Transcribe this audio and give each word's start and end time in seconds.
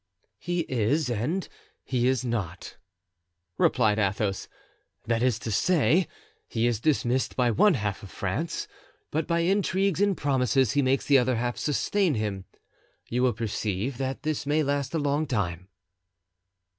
"He 0.39 0.61
is 0.61 1.11
and 1.11 1.47
he 1.83 2.07
is 2.07 2.25
not," 2.25 2.77
replied 3.59 3.99
Athos; 3.99 4.47
"that 5.05 5.21
is 5.21 5.37
to 5.37 5.51
say, 5.51 6.07
he 6.47 6.65
is 6.65 6.79
dismissed 6.79 7.35
by 7.35 7.51
one 7.51 7.75
half 7.75 8.01
of 8.01 8.09
France, 8.09 8.67
but 9.11 9.27
by 9.27 9.41
intrigues 9.41 10.01
and 10.01 10.17
promises 10.17 10.71
he 10.71 10.81
makes 10.81 11.05
the 11.05 11.19
other 11.19 11.35
half 11.35 11.55
sustain 11.57 12.15
him; 12.15 12.45
you 13.09 13.21
will 13.21 13.33
perceive 13.33 13.99
that 13.99 14.23
this 14.23 14.47
may 14.47 14.63
last 14.63 14.95
a 14.95 14.97
long 14.97 15.27
time." 15.27 15.67